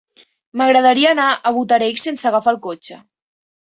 M'agradaria 0.61 1.13
anar 1.17 1.27
a 1.29 1.53
Botarell 1.59 2.03
sense 2.09 2.29
agafar 2.35 2.59
el 2.59 2.63
cotxe. 2.69 3.03